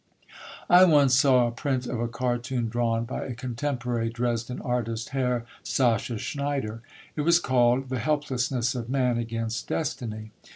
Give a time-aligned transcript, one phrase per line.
[0.67, 5.45] I once saw a print of a cartoon drawn by a contemporary Dresden artist, Herr
[5.63, 6.81] Sascha Schneider.
[7.15, 10.31] It was called "The Helplessness of Man against Destiny."